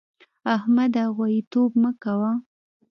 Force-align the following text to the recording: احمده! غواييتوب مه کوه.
احمده! 0.55 1.03
غواييتوب 1.15 1.71
مه 1.81 1.91
کوه. 2.03 2.31